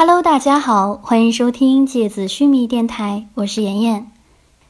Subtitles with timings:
[0.00, 4.12] Hello，大家好，欢迎收听芥子须弥电台，我是妍妍。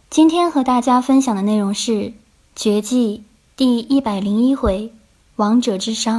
[0.08, 1.92] 今天和大家分享的内容是
[2.56, 3.18] 《绝技》
[3.54, 4.84] 第一百零一回
[5.36, 6.12] 《王者之殇》。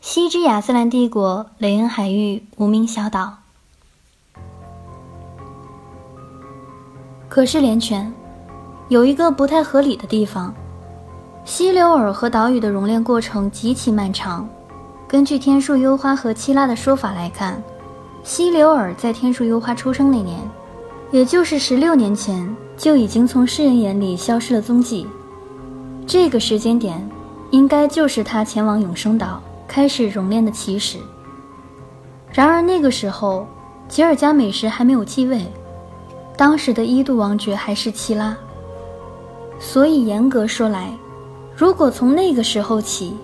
[0.00, 3.40] 西之亚斯兰帝国雷恩海域无名小岛。
[7.28, 8.10] 可是连泉
[8.88, 10.54] 有一个不太合理的地方，
[11.44, 14.48] 溪流尔和岛屿的熔炼过程极其漫长。
[15.08, 17.62] 根据天树幽花和七拉的说法来看，
[18.24, 20.36] 西流尔在天树幽花出生那年，
[21.12, 25.06] 也就是十六年前，就已经从世人眼里消失了踪迹。
[26.08, 27.08] 这个时间点，
[27.52, 30.98] 应该就是他前往永生岛开始熔炼的起始。
[32.32, 33.46] 然而那个时候，
[33.88, 35.40] 吉尔加美什还没有继位，
[36.36, 38.36] 当时的一度王爵还是七拉。
[39.60, 40.92] 所以严格说来，
[41.54, 43.16] 如果从那个时候起，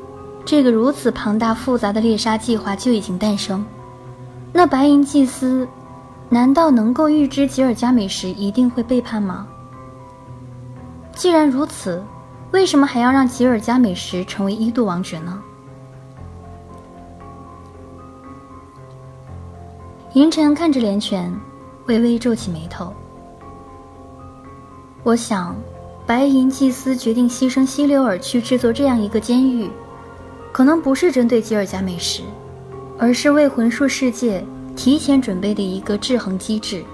[0.45, 3.65] 这个如此庞大复杂的猎杀计划就已经诞生，
[4.53, 5.67] 那白银祭司
[6.29, 9.47] 难道能够预知吉尔加美什一定会背叛吗？
[11.15, 12.03] 既然如此，
[12.51, 15.41] 为什么还要让吉尔加美什成为一度王爵呢？
[20.15, 21.35] 银尘看着连泉，
[21.87, 22.93] 微微皱起眉头。
[25.03, 25.57] 我想，
[26.07, 29.71] 白银祭司决定牺牲希留尔去制作这样一个监狱。
[30.53, 32.23] 可能不是针对吉尔加美什，
[32.99, 34.45] 而是为魂术世界
[34.77, 36.85] 提前准备的一个制衡机制。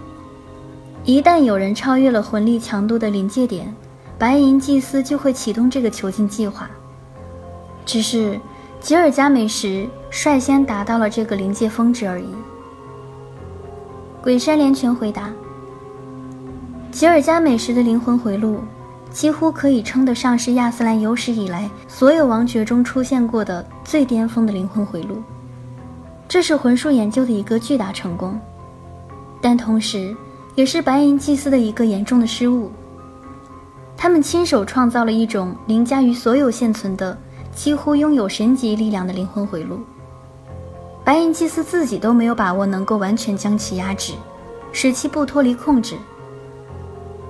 [1.04, 3.74] 一旦有人超越了魂力强度的临界点，
[4.16, 6.70] 白银祭司就会启动这个囚禁计划。
[7.84, 8.38] 只是
[8.80, 12.28] 吉尔加美什率先达到了这个临界峰值而已。
[14.22, 15.32] 鬼山连泉回答
[16.92, 18.60] ：“吉尔加美什的灵魂回路。”
[19.18, 25.20] 几乎可以称得上是亚斯兰有史以来所有王爵中出现过的最巅峰的灵魂回路，
[26.28, 28.38] 这是魂术研究的一个巨大成功，
[29.40, 30.16] 但同时
[30.54, 32.70] 也是白银祭司的一个严重的失误。
[33.96, 37.18] 他们亲手创造了一种凌驾于所有现存的、
[37.52, 39.80] 几乎拥有神级力量的灵魂回路，
[41.02, 44.12] 白银祭司自己都没有把握能够完全将其压制，
[44.70, 45.96] 使其不脱离控制。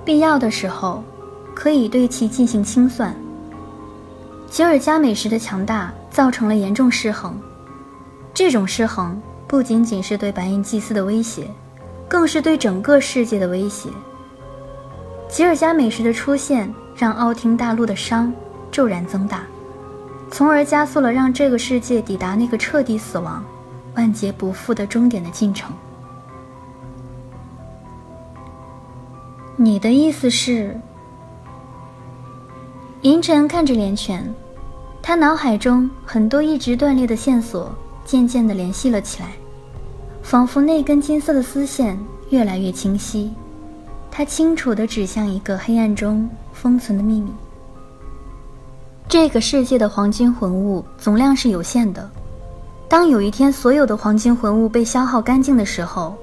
[0.05, 1.03] 必要的时候。
[1.59, 3.13] 可以对其进行清算。
[4.49, 7.37] 吉尔加美什的强大造成了严重失衡，
[8.33, 11.51] 这种失衡不仅仅是对白银祭司的威胁，
[12.07, 13.89] 更是对整个世界的威胁。
[15.27, 18.31] 吉尔加美什的出现让奥汀大陆的伤
[18.71, 19.43] 骤然增大，
[20.31, 23.43] 从而加速了让这个世界抵达那个彻底死亡、
[23.95, 25.69] 万劫不复的终点的进程。
[29.57, 30.79] 你的意思是？
[33.03, 34.33] 银尘看着连泉，
[35.01, 37.73] 他脑海中很多一直断裂的线索
[38.03, 39.29] 渐渐地联系了起来，
[40.21, 41.97] 仿佛那根金色的丝线
[42.29, 43.31] 越来越清晰。
[44.11, 47.31] 它清楚地指向一个黑暗中封存的秘密。
[49.07, 52.09] 这个世界的黄金魂物总量是有限的，
[52.89, 56.15] 当有一天所有的黄金魂物被消耗干净的时候，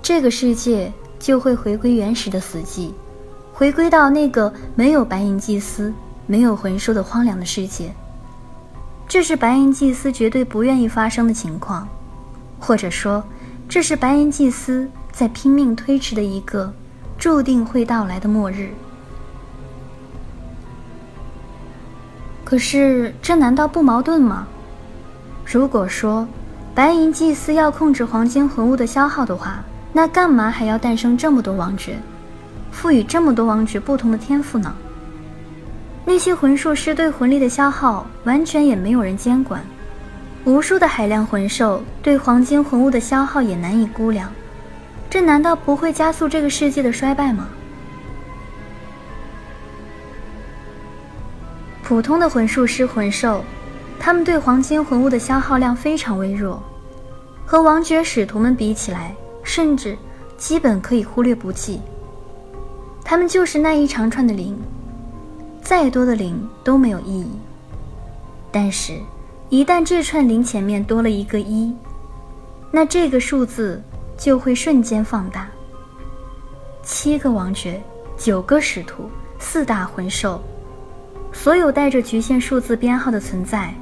[0.00, 2.90] 这个世界就会回归原始的死寂，
[3.54, 5.90] 回归到那个没有白银祭司。
[6.26, 7.92] 没有魂术的荒凉的世界，
[9.06, 11.86] 这是白银祭司绝对不愿意发生的情况，
[12.58, 13.22] 或者说，
[13.68, 16.72] 这是白银祭司在拼命推迟的一个
[17.18, 18.70] 注定会到来的末日。
[22.42, 24.46] 可是，这难道不矛盾吗？
[25.44, 26.26] 如果说
[26.74, 31.98] 白银祭司要控制黄金魂物的消耗的话，那干嘛还要诞生这么多王爵，
[32.74, 34.74] 赋予这么多王爵不同的天赋呢？
[36.04, 39.64] 那些魂术师对魂力的消耗完全也没有人监管，
[40.44, 44.30] 无数的海量魂兽对黄金魂物的消耗也难以估量，
[45.08, 47.48] 这难道不会加速这个世界的衰败吗？
[51.82, 53.42] 普通的魂术师魂兽，
[53.98, 56.62] 他们对黄金魂物的消耗量非常微弱，
[57.46, 59.96] 和王爵使徒们比起来，甚至
[60.36, 61.80] 基本可以忽略不计。
[63.04, 64.58] 他们就是那一长串的零。
[65.62, 67.26] 再多的零都没有意义，
[68.52, 68.98] 但是，
[69.48, 71.74] 一旦这串零前面多了一个一，
[72.70, 73.82] 那这个数字
[74.18, 75.48] 就会瞬间放大。
[76.82, 77.82] 七个王爵，
[78.18, 79.08] 九个使徒，
[79.38, 80.38] 四大魂兽，
[81.32, 83.72] 所有带着局限数字编号的存在，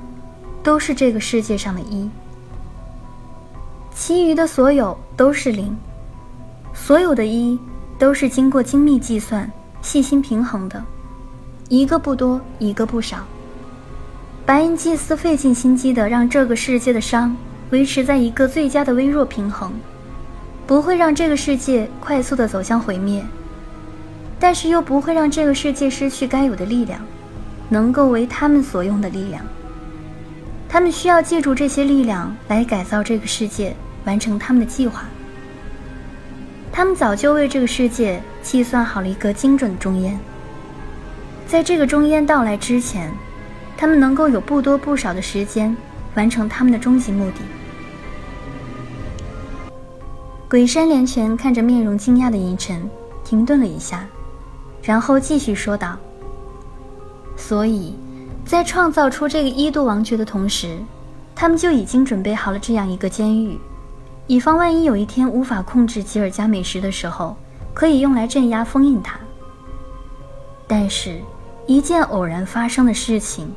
[0.62, 2.08] 都是这个世界上的一。
[3.92, 5.76] 其余的所有都是零，
[6.72, 7.58] 所有的一
[7.98, 9.50] 都是经过精密计算、
[9.80, 10.82] 细心平衡的。
[11.68, 13.18] 一个不多，一个不少。
[14.44, 17.34] 白银祭司费尽心机的让这个世界的伤
[17.70, 19.72] 维持在一个最佳的微弱平衡，
[20.66, 23.24] 不会让这个世界快速的走向毁灭，
[24.38, 27.00] 但是又不会让这个世界失去该有的力量，
[27.68, 29.44] 能够为他们所用的力量。
[30.68, 33.74] 他们需要借助这些力量来改造这个世界，
[34.04, 35.04] 完成他们的计划。
[36.72, 40.19] 他们早就为这个世界计算好了一个精准的终焉。
[41.46, 43.12] 在这个终焉到来之前，
[43.76, 45.76] 他们能够有不多不少的时间
[46.14, 47.42] 完成他们的终极目的。
[50.48, 52.88] 鬼山连泉看着面容惊讶的银尘，
[53.22, 54.06] 停顿了一下，
[54.82, 55.98] 然后继续说道
[57.36, 57.94] ：“所以，
[58.44, 60.78] 在创造出这个一度王爵的同时，
[61.34, 63.58] 他们就已经准备好了这样一个监狱，
[64.28, 67.36] 以防万一有一天无法控制吉尔加美什的时候，
[67.74, 69.19] 可以用来镇压封印他。
[70.66, 71.20] 但是，
[71.66, 73.52] 一件偶然发生的事情，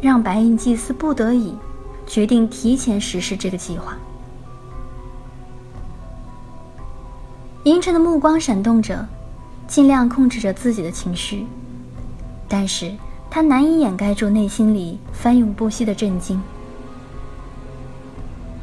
[0.00, 1.56] 让白银祭司不得已
[2.06, 3.96] 决定提前实施这个计划。”
[7.64, 9.04] 银尘的目光闪动着，
[9.66, 11.46] 尽量控制着自己的情绪，
[12.46, 12.94] 但是
[13.28, 16.40] 他难以掩盖住内心里翻涌不息的震惊。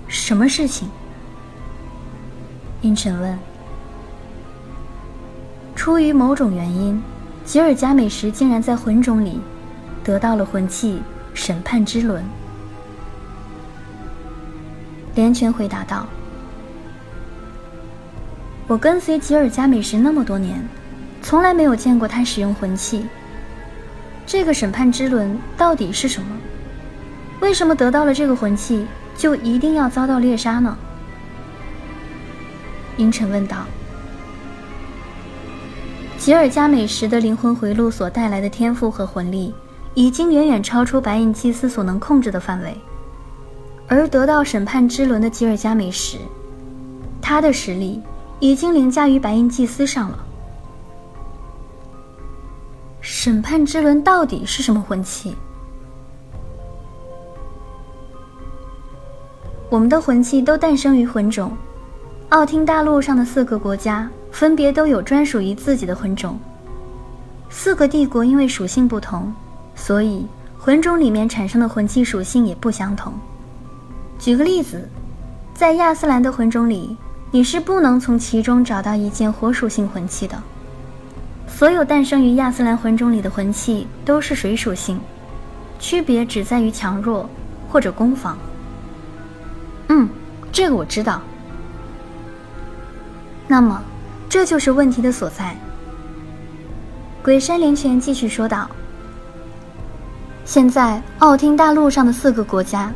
[0.07, 0.87] 什么事情？
[2.83, 3.37] 银尘问。
[5.75, 7.01] 出于某种原因，
[7.43, 9.39] 吉尔加美什竟然在魂种里
[10.03, 11.01] 得到了魂器
[11.33, 12.23] 审判之轮。
[15.15, 16.05] 连泉回答道。
[18.67, 20.65] 我跟随吉尔加美什那么多年，
[21.21, 23.05] 从来没有见过他使用魂器。
[24.25, 26.27] 这个审判之轮到底是什么？
[27.41, 28.85] 为什么得到了这个魂器
[29.17, 30.77] 就一定要遭到猎杀呢？
[32.97, 33.65] 阴沉问道。
[36.17, 39.53] 吉尔加美什的灵魂回路所带来的天赋和魂力，
[39.93, 42.77] 已经远远超出白银祭司所能控制的范围，
[43.87, 46.17] 而得到审判之轮的吉尔加美什，
[47.21, 48.01] 他的实力。
[48.39, 50.19] 已经凌驾于白银祭司上了。
[52.99, 55.33] 审判之轮到底是什么魂器？
[59.69, 61.55] 我们的魂器都诞生于魂种，
[62.33, 66.35] 奥汀大陆上的四个国家分别都有专属于自己的魂种。
[67.47, 69.31] 四个帝国因为属性不同，
[69.75, 70.25] 所以
[70.57, 73.13] 魂种里面产生的魂器属性也不相同。
[74.17, 74.89] 举个例子，
[75.53, 76.97] 在亚斯兰的魂种里。
[77.29, 80.39] 你是不能从其中找到一件火属性魂器的。
[81.47, 84.99] 所有诞生于亚斯兰魂种里的魂器都是水属性，
[85.79, 87.27] 区别只在于强弱
[87.67, 88.37] 或者攻防。
[89.87, 90.07] 嗯，
[90.51, 91.21] 这个我知道。
[93.47, 93.81] 那么，
[94.29, 95.55] 这就是问题的所在。
[97.21, 98.69] 鬼山连泉继续说道
[100.43, 102.91] ：“现在奥汀大陆上的四个国家，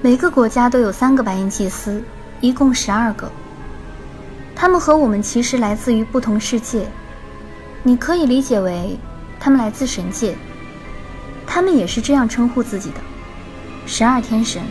[0.00, 2.02] 每个国家都有三个白银祭司，
[2.40, 3.30] 一共十二个。”
[4.54, 6.86] 他们和我们其实来自于不同世界，
[7.82, 8.96] 你可以理解为
[9.40, 10.36] 他们来自神界。
[11.46, 12.96] 他们也是这样称呼自己的，
[13.86, 14.62] 十二天神。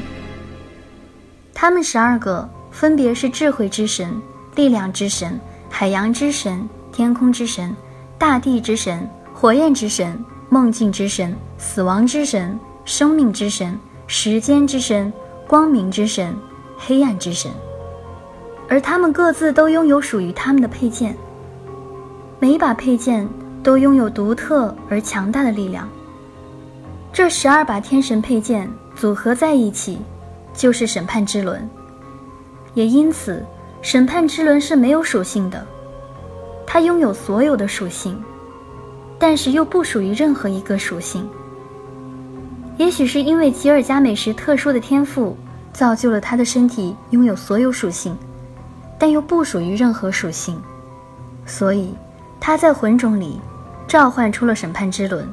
[1.54, 4.22] 他们十二个分别是智慧之神、
[4.56, 5.40] 力量之神、
[5.70, 7.76] 海洋之神、天空之神、
[8.18, 15.12] 大地之神、火焰之神、梦境之神、死亡之神、生命之神、时间之神、
[15.48, 16.36] 光明之神、
[16.78, 17.52] 黑暗之神。
[18.68, 21.16] 而他们各自都拥有属于他们的佩剑，
[22.40, 23.28] 每一把佩剑
[23.62, 25.88] 都拥有独特而强大的力量。
[27.14, 30.00] 这十二把天神佩剑组合在一起，
[30.54, 31.70] 就是审判之轮。
[32.74, 33.46] 也因此，
[33.82, 35.66] 审判之轮是没有属性的，
[36.66, 38.22] 它拥有所有的属性，
[39.18, 41.28] 但是又不属于任何一个属性。
[42.78, 45.36] 也许是因为吉尔加美什特殊的天赋，
[45.74, 48.18] 造就了他的身体拥有所有属性。
[49.00, 50.62] 但又不属于任何属性，
[51.48, 51.96] 所以
[52.40, 53.42] 他在魂种里
[53.88, 55.28] 召唤出了审判之轮，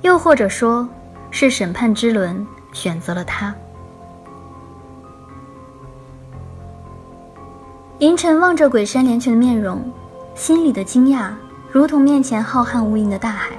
[0.00, 0.88] 又或者说，
[1.30, 3.54] 是审判之轮选择了他。
[8.00, 9.80] 银尘望着鬼山连泉的面容，
[10.34, 11.30] 心里的惊讶
[11.70, 13.56] 如同面前浩瀚无垠的大海。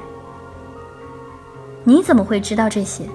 [1.85, 3.05] 你怎么会知道这些？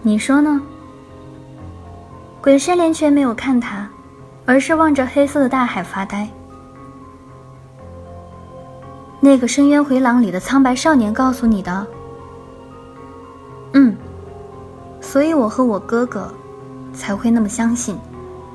[0.00, 0.62] 你说呢？
[2.40, 3.86] 鬼山连泉没有看他，
[4.46, 6.26] 而是望着黑色的大海发呆。
[9.20, 11.86] 那个深渊回廊里的苍白少年告诉你的。
[13.74, 13.94] 嗯，
[15.02, 16.32] 所以我和我哥哥
[16.98, 17.96] 才会那么相信，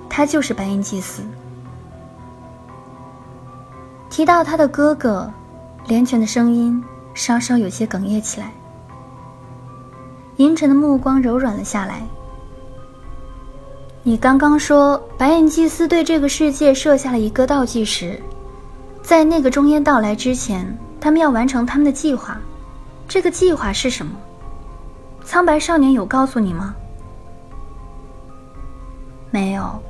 [0.09, 1.23] 他就是白银祭司。
[4.09, 5.31] 提到他的哥哥，
[5.87, 6.83] 连泉的声音
[7.13, 8.51] 稍稍有些哽咽起来。
[10.35, 12.01] 银尘的目光柔软了下来。
[14.03, 18.21] 你刚刚说白眼祭司对这个世界设下了一个倒计时，
[19.01, 22.37] 在那个终焉到来之前，他们要完成他们的计划。
[23.07, 24.11] 这个计划是什么？
[25.23, 26.75] 苍白少年有告诉你吗？
[29.33, 29.81] 没有。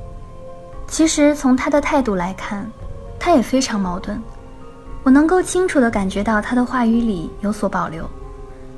[0.88, 2.66] 其实从他的态度来看，
[3.20, 4.18] 他也非常矛盾。
[5.02, 8.08] 我能够清楚地感觉到他的话语里有所保留，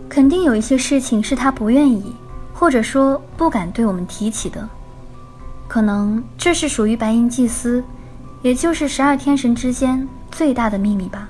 [0.09, 2.13] 肯定有一些事情是他不愿意，
[2.53, 4.69] 或者说不敢对我们提起的。
[5.69, 7.83] 可能这是属于白银祭司，
[8.43, 11.29] 也就是十二天神之间最大的秘密吧。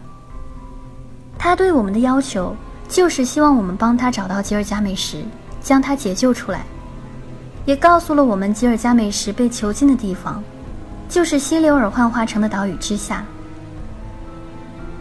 [1.38, 2.56] 他对我们的要求，
[2.88, 5.26] 就是希望我们帮他找到吉尔加美什，
[5.60, 6.64] 将他解救出来，
[7.66, 10.42] 也告诉了我们吉尔加美什被囚禁的地方，
[11.08, 13.24] 就是希留尔幻化成的岛屿之下。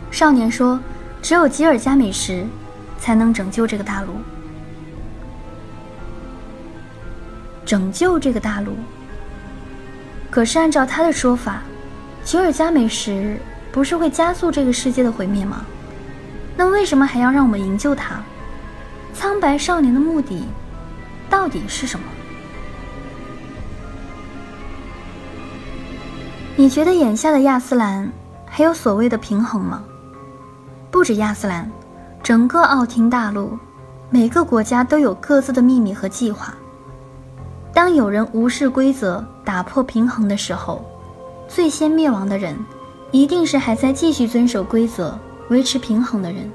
[0.09, 0.79] 少年说
[1.21, 2.47] ：“只有吉尔加美什，
[2.99, 4.13] 才能拯救这个大陆，
[7.65, 8.73] 拯救这个大陆。”
[10.31, 11.61] 可是按照他的说法，
[12.23, 13.37] 吉尔加美什
[13.71, 15.63] 不是会加速这个世界的毁灭吗？
[16.57, 18.15] 那为什么还要让我们营救他？
[19.13, 20.43] 苍白少年的目的
[21.29, 22.05] 到底是什么？
[26.57, 28.09] 你觉得眼下的亚斯兰
[28.45, 29.83] 还有所谓的平衡吗？
[30.89, 31.69] 不止亚斯兰，
[32.23, 33.59] 整个奥汀大陆，
[34.09, 36.53] 每个国家都有各自的秘密和计划。
[37.73, 40.85] 当有人无视规则、打破平衡的时候，
[41.45, 42.57] 最先灭亡的人，
[43.11, 45.19] 一定是还在继续遵守规则、
[45.49, 46.49] 维持平衡的人。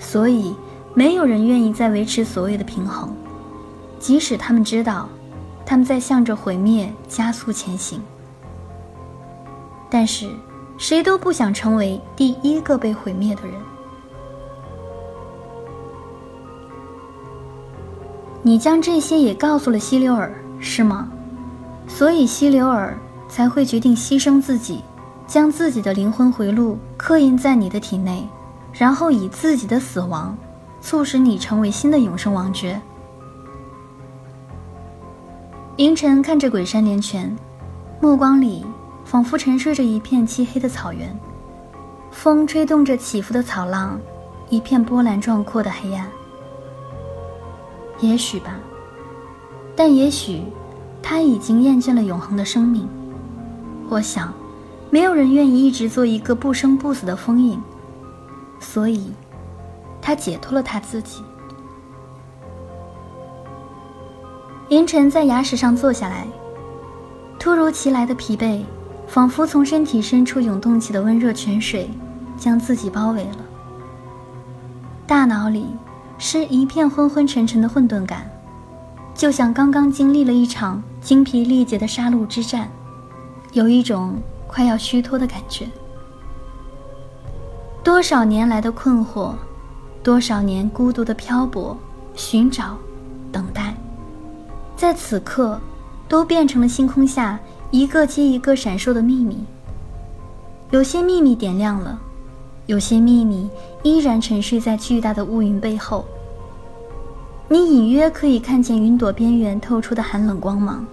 [0.00, 0.56] 所以，
[0.92, 3.14] 没有人愿意再维持所谓的平衡，
[4.00, 5.08] 即使他们知道，
[5.64, 8.02] 他们在向着毁灭加速前行。
[9.90, 10.30] 但是，
[10.76, 13.54] 谁都不想成为第一个被毁灭的人。
[18.42, 21.08] 你将这些也告诉了希留尔，是吗？
[21.86, 22.96] 所以希留尔
[23.28, 24.82] 才会决定牺牲自己，
[25.26, 28.26] 将自己的灵魂回路刻印在你的体内，
[28.72, 30.36] 然后以自己的死亡，
[30.80, 32.80] 促使你成为新的永生王爵。
[35.76, 37.36] 银尘看着鬼山连泉，
[38.00, 38.64] 目光里
[39.10, 41.18] 仿佛沉睡着一片漆黑的草原，
[42.10, 43.98] 风吹动着起伏的草浪，
[44.50, 46.06] 一片波澜壮阔的黑暗。
[48.00, 48.58] 也许吧，
[49.74, 50.42] 但也许，
[51.02, 52.86] 他已经厌倦了永恒的生命。
[53.88, 54.30] 我想，
[54.90, 57.58] 没有人愿意一直做一个不生不死的封印，
[58.60, 59.10] 所以，
[60.02, 61.22] 他解脱了他自己。
[64.68, 66.26] 凌晨在牙石上坐下来，
[67.38, 68.62] 突如其来的疲惫，
[69.08, 71.90] 仿佛从身体深处涌动起的温热泉水，
[72.38, 73.38] 将自己包围了。
[75.06, 75.66] 大脑里。
[76.20, 78.28] 是一片昏昏沉沉的混沌感，
[79.14, 82.68] 就像刚刚经历了一场精疲力竭的杀戮之战，
[83.52, 84.16] 有一种
[84.48, 85.68] 快要虚脱的感觉。
[87.84, 89.34] 多少年来的困惑，
[90.02, 91.78] 多少年孤独的漂泊、
[92.16, 92.76] 寻找、
[93.30, 93.76] 等待，
[94.76, 95.60] 在此刻，
[96.08, 97.38] 都变成了星空下
[97.70, 99.44] 一个接一个闪烁的秘密。
[100.70, 102.00] 有些秘密点亮了。
[102.66, 103.48] 有些秘密
[103.82, 106.04] 依然沉睡在巨大的乌云背后。
[107.48, 110.84] 你隐约可以看见云朵边缘透出的寒冷光芒，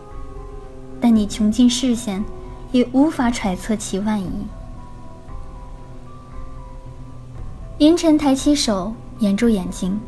[1.02, 2.24] 但你穷尽视线，
[2.72, 4.30] 也无法揣测其万一。
[7.80, 10.00] 银尘抬起手，掩住眼睛，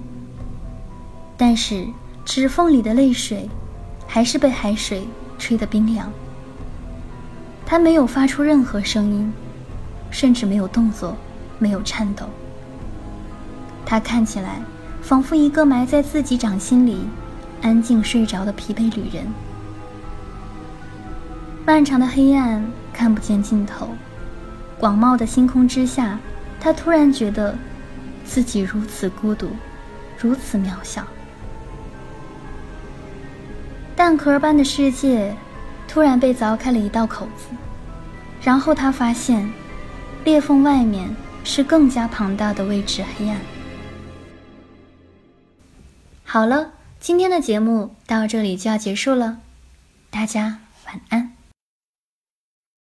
[1.36, 1.86] 但是
[2.24, 3.50] 指缝里的泪水，
[4.08, 5.06] 还是被海水
[5.38, 6.10] 吹得冰凉。
[7.68, 9.32] 他没有发出任何声音，
[10.10, 11.16] 甚至没有动作。
[11.60, 12.30] 没有颤抖。
[13.84, 14.62] 他看起来
[15.02, 17.08] 仿佛一个埋在自己掌心里、
[17.64, 19.26] 安静睡着的疲惫旅人。
[21.66, 23.90] 漫长的黑暗看不见尽头，
[24.78, 26.20] 广袤的星空之下，
[26.60, 27.58] 他突然觉得
[28.24, 29.50] 自己如此孤独，
[30.20, 31.08] 如此渺小。
[33.96, 35.36] 蛋壳般的世界
[35.88, 37.48] 突然被凿开了一道口子，
[38.42, 39.50] 然后他发现
[40.24, 41.10] 裂缝外面。
[41.50, 43.40] 是更加庞大的未知黑暗。
[46.26, 49.38] 好了，今天的节目到这里就要结束了，
[50.10, 51.37] 大家晚安。